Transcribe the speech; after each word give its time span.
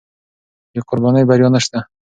بې 0.71 0.79
قربانۍ 0.89 1.23
بریا 1.29 1.49
نشته. 1.55 1.79